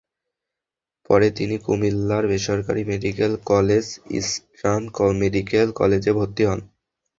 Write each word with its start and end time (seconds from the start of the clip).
পরে 1.09 1.27
তিনি 1.37 1.55
কুমিল্লার 1.65 2.23
বেসরকারি 2.27 2.83
মেডিকেল 2.91 3.31
কলেজ 3.45 3.85
ইস্টার্ন 4.19 4.83
মেডিকেল 5.21 5.67
কলেজে 5.79 6.11
ভর্তি 6.17 6.43
হন। 6.47 6.59